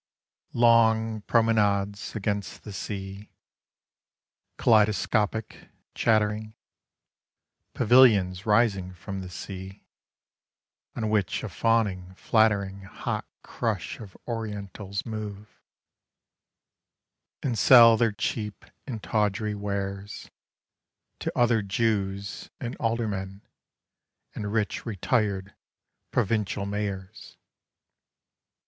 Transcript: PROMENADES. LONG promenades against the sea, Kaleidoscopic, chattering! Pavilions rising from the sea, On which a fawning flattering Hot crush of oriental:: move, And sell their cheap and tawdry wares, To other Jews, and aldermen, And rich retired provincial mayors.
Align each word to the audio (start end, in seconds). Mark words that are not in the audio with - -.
PROMENADES. 0.53 0.61
LONG 0.63 1.21
promenades 1.27 2.15
against 2.15 2.63
the 2.63 2.73
sea, 2.73 3.29
Kaleidoscopic, 4.57 5.69
chattering! 5.93 6.55
Pavilions 7.75 8.43
rising 8.47 8.95
from 8.95 9.21
the 9.21 9.29
sea, 9.29 9.83
On 10.95 11.11
which 11.11 11.43
a 11.43 11.49
fawning 11.49 12.15
flattering 12.15 12.81
Hot 12.81 13.27
crush 13.43 13.99
of 13.99 14.17
oriental:: 14.27 14.91
move, 15.05 15.61
And 17.43 17.55
sell 17.55 17.95
their 17.95 18.11
cheap 18.11 18.65
and 18.87 19.03
tawdry 19.03 19.53
wares, 19.53 20.31
To 21.19 21.31
other 21.37 21.61
Jews, 21.61 22.49
and 22.59 22.75
aldermen, 22.77 23.43
And 24.33 24.51
rich 24.51 24.83
retired 24.83 25.53
provincial 26.11 26.65
mayors. 26.65 27.37